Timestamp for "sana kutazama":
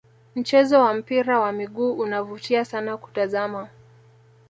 2.65-3.69